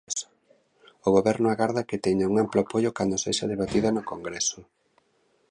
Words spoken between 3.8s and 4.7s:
no Congreso.